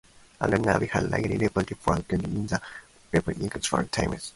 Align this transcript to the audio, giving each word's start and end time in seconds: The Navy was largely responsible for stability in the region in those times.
The 0.39 0.47
Navy 0.47 0.89
was 0.95 1.03
largely 1.11 1.37
responsible 1.37 1.79
for 1.79 1.95
stability 1.97 2.35
in 2.35 2.47
the 2.47 3.21
region 3.21 3.41
in 3.43 3.49
those 3.51 3.89
times. 3.91 4.29